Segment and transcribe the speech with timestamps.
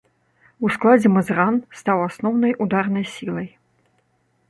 [0.67, 3.51] У складзе мазыран стаў асноўнай ударнай сілай.